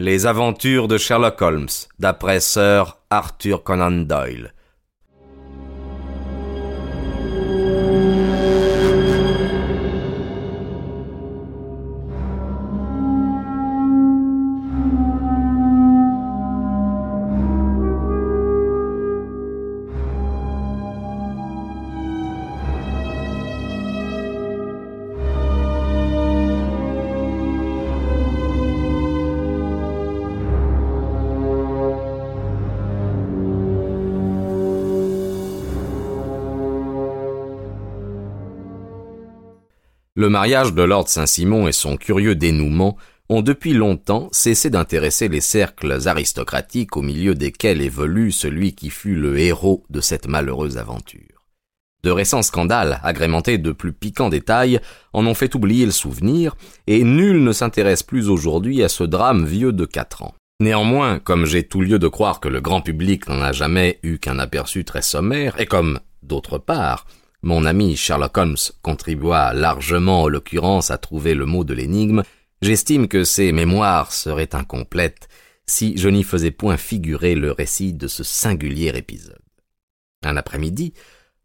[0.00, 4.54] Les aventures de Sherlock Holmes, d'après Sir Arthur Conan Doyle.
[40.20, 42.98] Le mariage de Lord Saint-Simon et son curieux dénouement
[43.30, 49.14] ont depuis longtemps cessé d'intéresser les cercles aristocratiques au milieu desquels évolue celui qui fut
[49.14, 51.48] le héros de cette malheureuse aventure.
[52.04, 54.80] De récents scandales, agrémentés de plus piquants détails,
[55.14, 56.54] en ont fait oublier le souvenir,
[56.86, 60.34] et nul ne s'intéresse plus aujourd'hui à ce drame vieux de quatre ans.
[60.60, 64.18] Néanmoins, comme j'ai tout lieu de croire que le grand public n'en a jamais eu
[64.18, 67.06] qu'un aperçu très sommaire, et comme, d'autre part,
[67.42, 72.22] mon ami Sherlock Holmes contribua largement, en l'occurrence, à trouver le mot de l'énigme.
[72.60, 75.28] J'estime que ces mémoires seraient incomplètes
[75.66, 79.40] si je n'y faisais point figurer le récit de ce singulier épisode.
[80.22, 80.92] Un après-midi,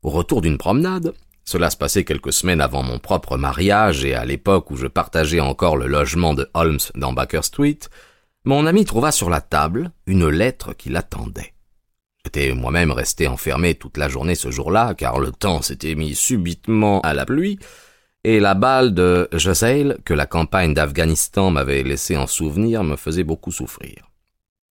[0.01, 1.13] au retour d'une promenade,
[1.45, 5.39] cela se passait quelques semaines avant mon propre mariage et à l'époque où je partageais
[5.39, 7.79] encore le logement de Holmes dans Baker Street,
[8.43, 11.54] mon ami trouva sur la table une lettre qui l'attendait.
[12.25, 16.99] J'étais moi-même resté enfermé toute la journée ce jour-là, car le temps s'était mis subitement
[17.01, 17.59] à la pluie,
[18.23, 23.23] et la balle de Joseil que la campagne d'Afghanistan m'avait laissé en souvenir me faisait
[23.23, 24.09] beaucoup souffrir.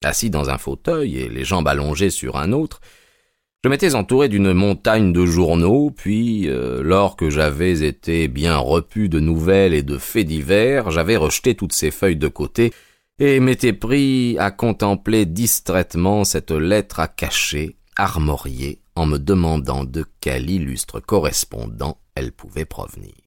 [0.03, 2.81] Assis dans un fauteuil et les jambes allongées sur un autre,
[3.63, 9.21] je m'étais entouré d'une montagne de journaux, puis, euh, lors j'avais été bien repu de
[9.21, 12.73] nouvelles et de faits divers, j'avais rejeté toutes ces feuilles de côté
[13.19, 20.05] et m'étais pris à contempler distraitement cette lettre à cacher, armoriée, en me demandant de
[20.21, 23.24] quel illustre correspondant elle pouvait provenir.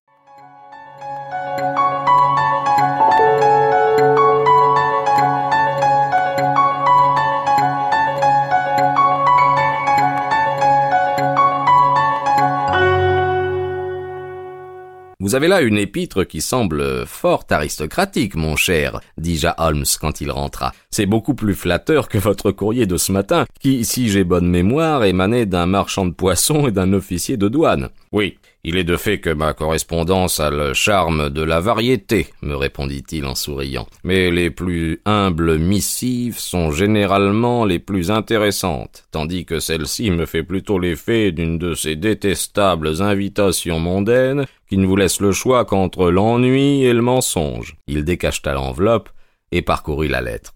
[15.20, 20.22] Vous avez là une épître qui semble fort aristocratique, mon cher, dis-je à Holmes quand
[20.22, 20.74] il rentra.
[20.92, 25.04] C'est beaucoup plus flatteur que votre courrier de ce matin, qui, si j'ai bonne mémoire,
[25.06, 27.90] émanait d'un marchand de poissons et d'un officier de douane.
[28.12, 32.56] Oui, il est de fait que ma correspondance a le charme de la variété, me
[32.56, 33.88] répondit-il en souriant.
[34.04, 40.44] Mais les plus humbles missives sont généralement les plus intéressantes, tandis que celle-ci me fait
[40.44, 46.10] plutôt l'effet d'une de ces détestables invitations mondaines qui ne vous laissent le choix qu'entre
[46.10, 47.76] l'ennui et le mensonge.
[47.88, 49.10] Il décacheta l'enveloppe
[49.52, 50.54] et parcourut la lettre.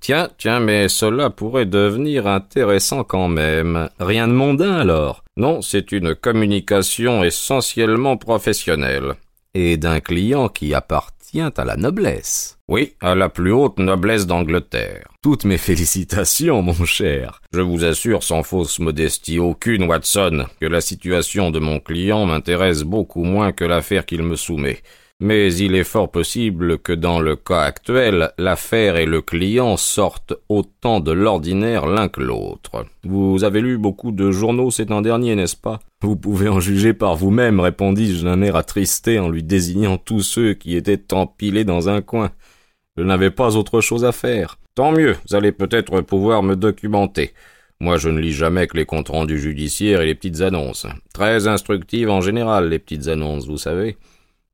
[0.00, 3.88] Tiens, tiens, mais cela pourrait devenir intéressant quand même.
[3.98, 5.24] Rien de mondain alors.
[5.38, 9.14] Non, c'est une communication essentiellement professionnelle.
[9.54, 12.58] Et d'un client qui appartient à la noblesse.
[12.66, 15.06] Oui, à la plus haute noblesse d'Angleterre.
[15.22, 17.40] Toutes mes félicitations, mon cher.
[17.52, 22.82] Je vous assure sans fausse modestie aucune, Watson, que la situation de mon client m'intéresse
[22.82, 24.82] beaucoup moins que l'affaire qu'il me soumet
[25.20, 30.34] mais il est fort possible que dans le cas actuel, l'affaire et le client sortent
[30.48, 32.86] autant de l'ordinaire l'un que l'autre.
[33.02, 35.80] Vous avez lu beaucoup de journaux ces temps derniers, n'est-ce pas?
[36.02, 40.54] Vous pouvez en juger par vous-même, répondis-je d'un air attristé en lui désignant tous ceux
[40.54, 42.30] qui étaient empilés dans un coin.
[42.96, 44.58] Je n'avais pas autre chose à faire.
[44.76, 47.32] Tant mieux, vous allez peut-être pouvoir me documenter.
[47.80, 50.86] Moi, je ne lis jamais que les comptes rendus judiciaires et les petites annonces.
[51.12, 53.96] Très instructives en général, les petites annonces, vous savez.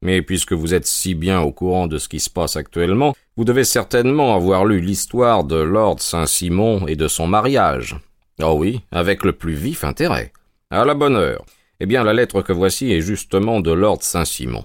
[0.05, 3.45] Mais puisque vous êtes si bien au courant de ce qui se passe actuellement, vous
[3.45, 7.97] devez certainement avoir lu l'histoire de Lord Saint-Simon et de son mariage.
[8.43, 10.33] Oh oui, avec le plus vif intérêt.
[10.71, 11.45] À la bonne heure.
[11.81, 14.65] Eh bien, la lettre que voici est justement de Lord Saint-Simon.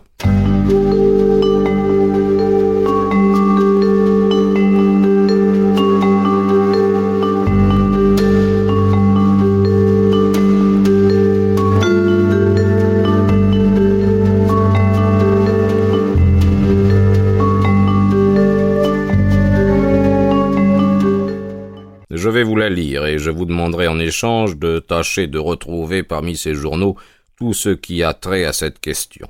[22.79, 26.95] Et je vous demanderai en échange de tâcher de retrouver parmi ces journaux
[27.37, 29.27] tout ce qui a trait à cette question.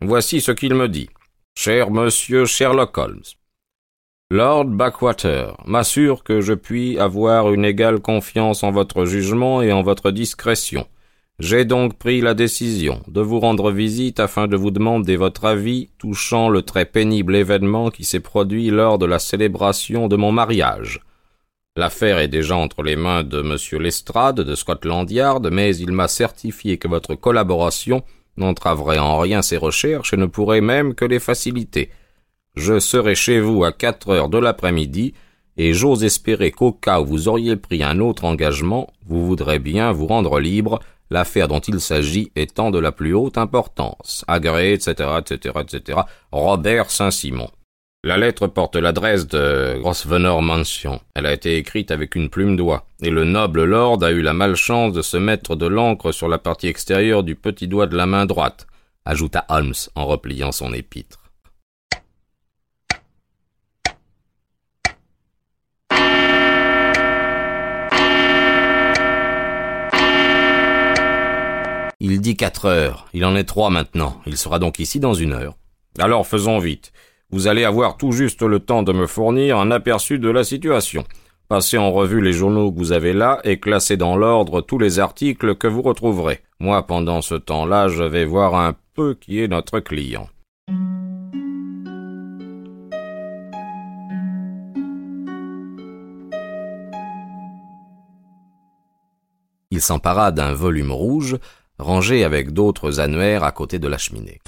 [0.00, 1.08] Voici ce qu'il me dit.
[1.56, 3.22] Cher monsieur Sherlock Holmes,
[4.30, 9.82] Lord Backwater m'assure que je puis avoir une égale confiance en votre jugement et en
[9.82, 10.86] votre discrétion.
[11.38, 15.88] J'ai donc pris la décision de vous rendre visite afin de vous demander votre avis
[15.98, 21.00] touchant le très pénible événement qui s'est produit lors de la célébration de mon mariage.
[21.78, 23.80] L'affaire est déjà entre les mains de M.
[23.80, 28.02] Lestrade de Scotland Yard, mais il m'a certifié que votre collaboration
[28.36, 31.90] n'entraverait en rien ses recherches et ne pourrait même que les faciliter.
[32.56, 35.14] Je serai chez vous à quatre heures de l'après-midi,
[35.56, 39.92] et j'ose espérer qu'au cas où vous auriez pris un autre engagement, vous voudrez bien
[39.92, 40.80] vous rendre libre,
[41.10, 44.24] l'affaire dont il s'agit étant de la plus haute importance.
[44.26, 46.00] Agré, etc., etc., etc.
[46.32, 47.50] Robert Saint-Simon.
[48.04, 51.00] La lettre porte l'adresse de Grosvenor Mansion.
[51.16, 54.34] Elle a été écrite avec une plume d'oie, et le noble lord a eu la
[54.34, 58.06] malchance de se mettre de l'encre sur la partie extérieure du petit doigt de la
[58.06, 58.68] main droite,
[59.04, 61.18] ajouta Holmes en repliant son épître.
[71.98, 73.08] Il dit quatre heures.
[73.12, 74.22] Il en est trois maintenant.
[74.24, 75.56] Il sera donc ici dans une heure.
[75.98, 76.92] Alors faisons vite.
[77.30, 81.04] Vous allez avoir tout juste le temps de me fournir un aperçu de la situation.
[81.46, 84.98] Passez en revue les journaux que vous avez là et classez dans l'ordre tous les
[84.98, 86.40] articles que vous retrouverez.
[86.58, 90.26] Moi, pendant ce temps-là, je vais voir un peu qui est notre client.
[99.70, 101.36] Il s'empara d'un volume rouge,
[101.78, 104.40] rangé avec d'autres annuaires à côté de la cheminée.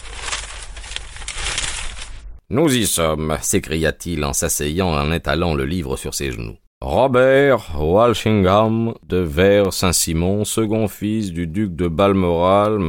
[2.52, 6.56] Nous y sommes, s'écria-t-il en s'asseyant et en étalant le livre sur ses genoux.
[6.80, 12.80] Robert Walsingham de Vert Saint-Simon, second fils du duc de Balmoral,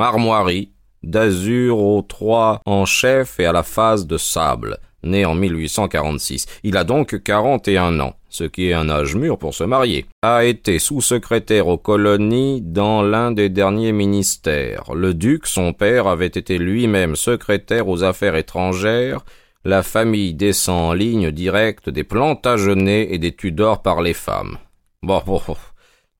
[0.00, 0.72] armoirie,
[1.02, 6.46] d'azur aux trois en chef et à la face de sable, né en 1846.
[6.62, 9.62] Il a donc quarante et un ans ce qui est un âge mûr pour se
[9.62, 14.92] marier, a été sous-secrétaire aux colonies dans l'un des derniers ministères.
[14.92, 19.24] Le duc, son père, avait été lui-même secrétaire aux affaires étrangères.
[19.64, 24.58] La famille descend en ligne directe des Plantagenets et des Tudors par les femmes.
[25.04, 25.40] Bon, bon,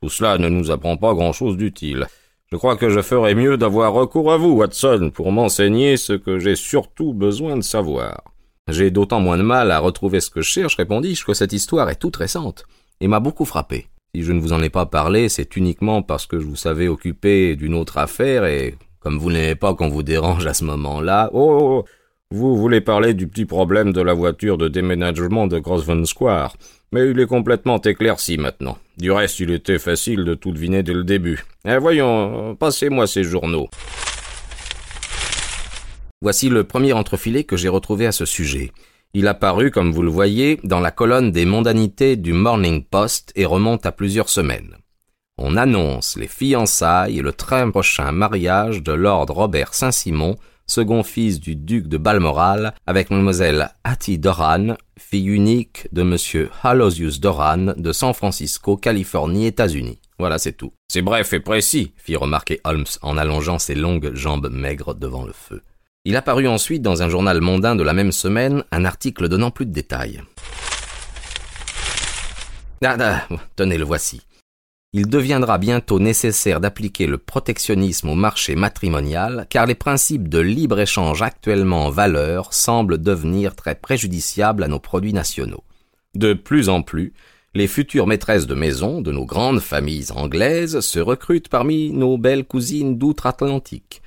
[0.01, 2.07] tout cela ne nous apprend pas grand-chose d'utile.
[2.53, 6.39] Je crois que je ferais mieux d'avoir recours à vous, Watson, pour m'enseigner ce que
[6.39, 8.34] j'ai surtout besoin de savoir.
[8.69, 11.90] J'ai d'autant moins de mal à retrouver ce que je cherche, répondis-je, que cette histoire
[11.90, 12.64] est toute récente,
[13.00, 13.88] et m'a beaucoup frappé.
[14.14, 16.88] Si je ne vous en ai pas parlé, c'est uniquement parce que je vous savais
[16.88, 21.28] occupé d'une autre affaire, et comme vous n'aimez pas qu'on vous dérange à ce moment-là,
[21.34, 21.84] oh, oh, oh,
[22.31, 26.56] vous voulez parler du petit problème de la voiture de déménagement de Grosvenor Square,
[26.90, 28.78] mais il est complètement éclairci maintenant.
[28.96, 31.44] Du reste, il était facile de tout deviner dès le début.
[31.66, 33.69] Eh, voyons, passez-moi ces journaux.
[36.20, 38.72] Voici le premier entrefilet que j'ai retrouvé à ce sujet.
[39.12, 43.44] Il apparut, comme vous le voyez, dans la colonne des mondanités du Morning Post et
[43.44, 44.76] remonte à plusieurs semaines.
[45.38, 51.40] On annonce les fiançailles et le très prochain mariage de Lord Robert Saint-Simon, second fils
[51.40, 57.93] du duc de Balmoral, avec mademoiselle Hattie Doran, fille unique de monsieur Halosius Doran de
[57.93, 60.00] San Francisco, Californie, États-Unis.
[60.19, 60.72] Voilà, c'est tout.
[60.88, 65.32] C'est bref et précis, fit remarquer Holmes en allongeant ses longues jambes maigres devant le
[65.32, 65.62] feu.
[66.06, 69.65] Il apparut ensuite dans un journal mondain de la même semaine un article donnant plus
[69.65, 70.21] de détails.
[72.85, 74.21] Ah, ah, tenez, le voici.
[74.93, 81.23] Il deviendra bientôt nécessaire d'appliquer le protectionnisme au marché matrimonial, car les principes de libre-échange
[81.23, 85.65] actuellement en valeur semblent devenir très préjudiciables à nos produits nationaux.
[86.15, 87.15] De plus en plus,
[87.55, 92.45] les futures maîtresses de maison de nos grandes familles anglaises se recrutent parmi nos belles
[92.45, 94.02] cousines d'outre-Atlantique.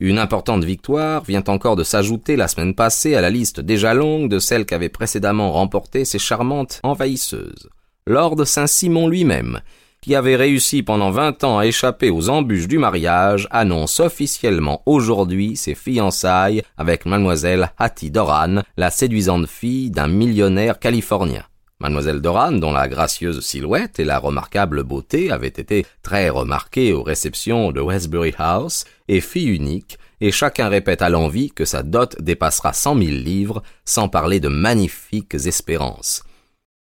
[0.00, 4.28] Une importante victoire vient encore de s'ajouter la semaine passée à la liste déjà longue
[4.28, 7.68] de celles qu'avaient précédemment remportées ces charmantes envahisseuses.
[8.06, 9.60] Lord Saint-Simon lui-même,
[10.00, 15.56] qui avait réussi pendant vingt ans à échapper aux embûches du mariage, annonce officiellement aujourd'hui
[15.56, 21.42] ses fiançailles avec mademoiselle Hattie Doran, la séduisante fille d'un millionnaire californien.
[21.80, 27.04] Mademoiselle Doran, dont la gracieuse silhouette et la remarquable beauté avaient été très remarquées aux
[27.04, 32.20] réceptions de Westbury House, est fille unique, et chacun répète à l'envie que sa dot
[32.20, 36.24] dépassera cent mille livres, sans parler de magnifiques espérances.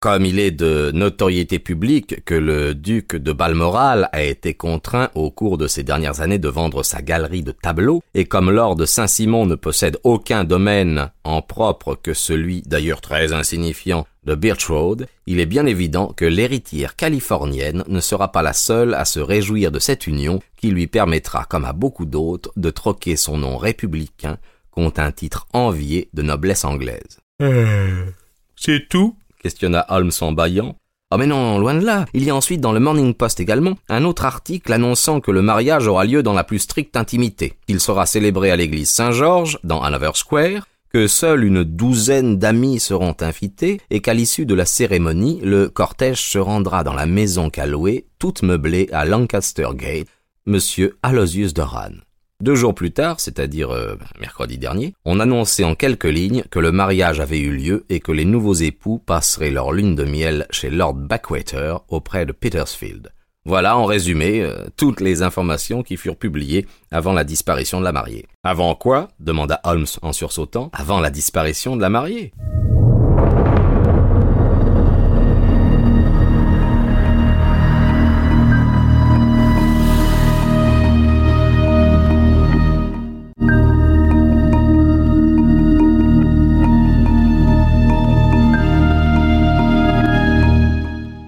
[0.02, 5.32] Comme il est de notoriété publique que le duc de Balmoral a été contraint au
[5.32, 9.46] cours de ces dernières années de vendre sa galerie de tableaux, et comme Lord Saint-Simon
[9.46, 15.40] ne possède aucun domaine en propre que celui, d'ailleurs très insignifiant, de Birch Road, il
[15.40, 19.80] est bien évident que l'héritière californienne ne sera pas la seule à se réjouir de
[19.80, 24.38] cette union qui lui permettra, comme à beaucoup d'autres, de troquer son nom républicain
[24.72, 27.20] contre un titre envié de noblesse anglaise.
[27.42, 28.06] Euh,
[28.56, 29.16] c'est tout?
[29.42, 30.76] Questionna Holmes en bâillant.
[31.12, 32.06] Oh mais non, loin de là.
[32.14, 35.44] Il y a ensuite dans le Morning Post également un autre article annonçant que le
[35.44, 37.54] mariage aura lieu dans la plus stricte intimité.
[37.68, 43.16] Il sera célébré à l'église Saint-Georges, dans Hanover Square, que seule une douzaine d'amis seront
[43.22, 48.06] invités et qu'à l'issue de la cérémonie, le cortège se rendra dans la maison louée,
[48.20, 50.08] toute meublée à Lancaster Gate,
[50.46, 51.94] monsieur Aloysius Doran.
[52.42, 56.72] Deux jours plus tard, c'est-à-dire euh, mercredi dernier, on annonçait en quelques lignes que le
[56.72, 60.70] mariage avait eu lieu et que les nouveaux époux passeraient leur lune de miel chez
[60.70, 63.12] Lord Backwater auprès de Petersfield.
[63.46, 67.92] Voilà en résumé euh, toutes les informations qui furent publiées avant la disparition de la
[67.92, 68.26] mariée.
[68.46, 70.70] Avant quoi demanda Holmes en sursautant.
[70.72, 72.32] Avant la disparition de la mariée.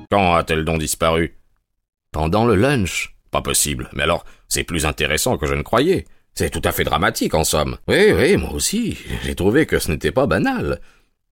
[0.09, 1.35] Quand a-t-elle donc disparu?
[2.15, 3.13] Pendant le lunch.
[3.29, 3.89] Pas possible.
[3.91, 6.05] Mais alors, c'est plus intéressant que je ne croyais.
[6.33, 7.75] C'est tout à fait dramatique, en somme.
[7.89, 8.97] Oui, oui, moi aussi.
[9.25, 10.79] J'ai trouvé que ce n'était pas banal.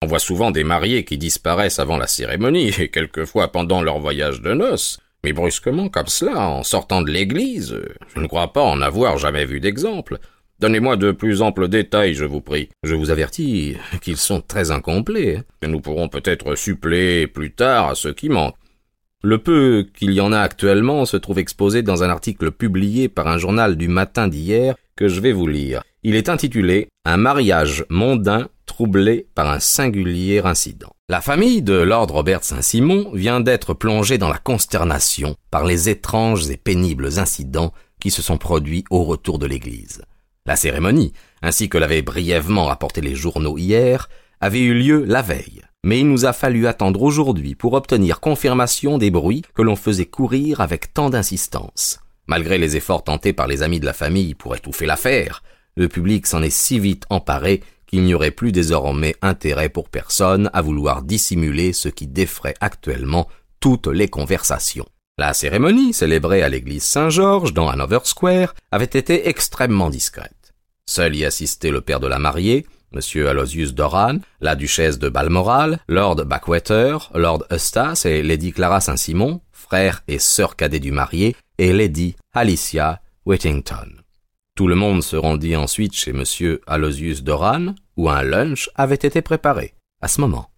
[0.02, 4.42] On voit souvent des mariés qui disparaissent avant la cérémonie, et quelquefois pendant leur voyage
[4.42, 4.98] de noces.
[5.24, 7.80] Mais brusquement, comme cela, en sortant de l'église,
[8.14, 10.18] je ne crois pas en avoir jamais vu d'exemple.
[10.60, 12.68] Donnez-moi de plus amples détails, je vous prie.
[12.82, 15.44] Je vous avertis qu'ils sont très incomplets.
[15.62, 18.58] nous pourrons peut-être suppléer plus tard à ceux qui manquent.
[19.24, 23.26] Le peu qu'il y en a actuellement se trouve exposé dans un article publié par
[23.26, 25.82] un journal du matin d'hier que je vais vous lire.
[26.02, 30.92] Il est intitulé Un mariage mondain troublé par un singulier incident.
[31.08, 36.50] La famille de Lord Robert Saint-Simon vient d'être plongée dans la consternation par les étranges
[36.50, 40.02] et pénibles incidents qui se sont produits au retour de l'église.
[40.44, 44.10] La cérémonie, ainsi que l'avaient brièvement rapporté les journaux hier,
[44.42, 48.96] avait eu lieu la veille mais il nous a fallu attendre aujourd'hui pour obtenir confirmation
[48.96, 52.00] des bruits que l'on faisait courir avec tant d'insistance.
[52.26, 55.42] Malgré les efforts tentés par les amis de la famille pour étouffer l'affaire,
[55.76, 60.48] le public s'en est si vite emparé qu'il n'y aurait plus désormais intérêt pour personne
[60.54, 63.28] à vouloir dissimuler ce qui défrait actuellement
[63.60, 64.86] toutes les conversations.
[65.18, 70.54] La cérémonie, célébrée à l'église Saint-Georges dans Hanover Square, avait été extrêmement discrète.
[70.86, 73.26] Seul y assistait le père de la mariée, M.
[73.26, 80.02] Aloysius Doran, la duchesse de Balmoral, Lord Backwater, Lord Eustace et Lady Clara Saint-Simon, frère
[80.06, 83.88] et sœur cadet du marié, et Lady Alicia Whittington.
[84.56, 86.22] Tout le monde se rendit ensuite chez M.
[86.66, 89.74] Aloysius Doran, où un lunch avait été préparé.
[90.00, 90.50] À ce moment,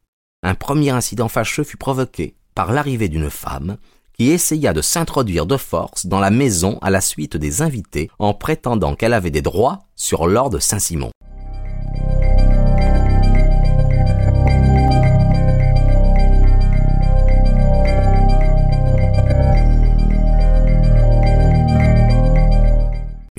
[0.42, 3.78] un premier incident fâcheux fut provoqué par l'arrivée d'une femme
[4.18, 8.34] qui essaya de s'introduire de force dans la maison à la suite des invités en
[8.34, 11.10] prétendant qu'elle avait des droits sur Lord Saint-Simon.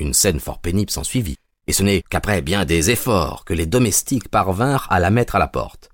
[0.07, 1.35] Une scène fort pénible s'ensuivit,
[1.67, 5.39] et ce n'est qu'après bien des efforts que les domestiques parvinrent à la mettre à
[5.39, 5.89] la porte.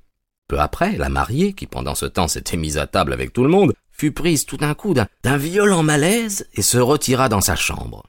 [0.48, 3.50] Peu après, la mariée, qui pendant ce temps s'était mise à table avec tout le
[3.50, 8.04] monde, fut prise tout d'un coup d'un violent malaise et se retira dans sa chambre.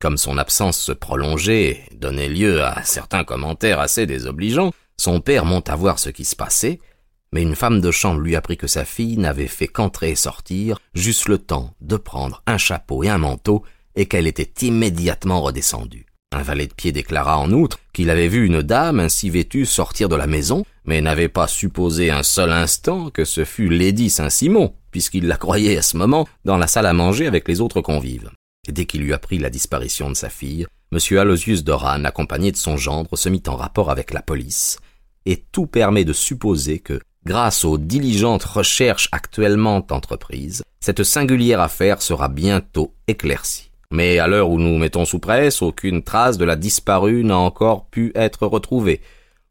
[0.00, 5.76] Comme son absence se prolongeait donnait lieu à certains commentaires assez désobligeants, son père monta
[5.76, 6.80] voir ce qui se passait,
[7.34, 10.78] mais une femme de chambre lui apprit que sa fille n'avait fait qu'entrer et sortir,
[10.94, 13.62] juste le temps de prendre un chapeau et un manteau,
[13.96, 16.06] et qu'elle était immédiatement redescendue.
[16.32, 20.08] Un valet de pied déclara en outre qu'il avait vu une dame ainsi vêtue sortir
[20.08, 24.74] de la maison, mais n'avait pas supposé un seul instant que ce fût Lady Saint-Simon,
[24.90, 28.30] puisqu'il la croyait à ce moment dans la salle à manger avec les autres convives.
[28.68, 31.18] Dès qu'il eut appris la disparition de sa fille, M.
[31.18, 34.78] Aloysius Doran, accompagné de son gendre, se mit en rapport avec la police,
[35.26, 42.02] et tout permet de supposer que, grâce aux diligentes recherches actuellement entreprises, cette singulière affaire
[42.02, 43.70] sera bientôt éclaircie.
[43.94, 47.86] Mais à l'heure où nous mettons sous presse, aucune trace de la disparue n'a encore
[47.86, 49.00] pu être retrouvée.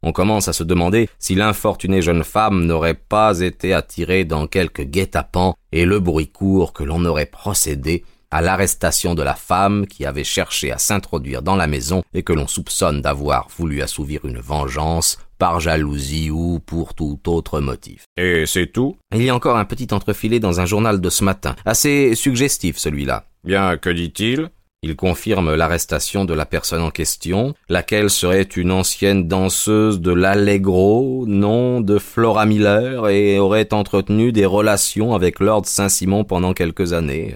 [0.02, 4.82] On commence à se demander si l'infortunée jeune femme n'aurait pas été attirée dans quelque
[4.82, 10.04] guet-apens et le bruit court que l'on aurait procédé à l'arrestation de la femme qui
[10.04, 14.40] avait cherché à s'introduire dans la maison et que l'on soupçonne d'avoir voulu assouvir une
[14.40, 18.04] vengeance par jalousie ou pour tout autre motif.
[18.16, 18.96] Et c'est tout?
[19.14, 22.78] Il y a encore un petit entrefilé dans un journal de ce matin, assez suggestif
[22.78, 23.24] celui-là.
[23.44, 24.50] Bien, que dit-il?
[24.82, 31.24] Il confirme l'arrestation de la personne en question, laquelle serait une ancienne danseuse de l'Allegro,
[31.26, 37.34] nom de Flora Miller, et aurait entretenu des relations avec Lord Saint-Simon pendant quelques années.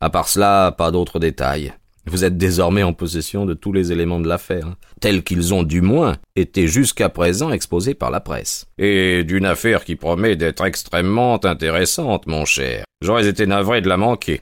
[0.00, 1.72] À part cela, pas d'autres détails.
[2.08, 5.80] Vous êtes désormais en possession de tous les éléments de l'affaire, tels qu'ils ont du
[5.80, 8.66] moins été jusqu'à présent exposés par la presse.
[8.78, 12.84] Et d'une affaire qui promet d'être extrêmement intéressante, mon cher.
[13.02, 14.40] J'aurais été navré de la manquer.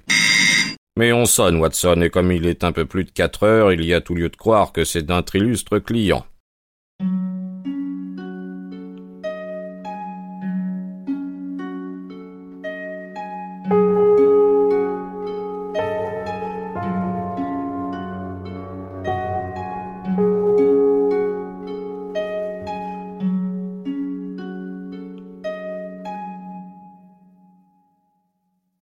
[0.97, 3.85] Mais on sonne, Watson, et comme il est un peu plus de quatre heures, il
[3.85, 6.25] y a tout lieu de croire que c'est d'un illustre client.